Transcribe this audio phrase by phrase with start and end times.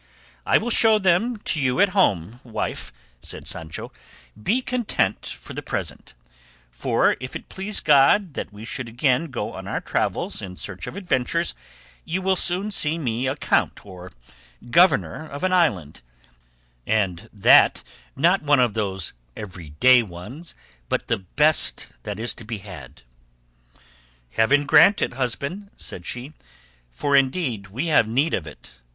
[0.47, 3.91] "I will show them to you at home, wife," said Sancho;
[4.41, 6.15] "be content for the present;
[6.71, 10.87] for if it please God that we should again go on our travels in search
[10.87, 11.53] of adventures,
[12.03, 14.11] you will soon see me a count, or
[14.71, 16.01] governor of an island,
[16.87, 17.83] and that
[18.15, 20.55] not one of those everyday ones,
[20.89, 23.03] but the best that is to be had."
[24.31, 26.33] "Heaven grant it, husband," said she,
[26.91, 28.81] "for indeed we have need of it.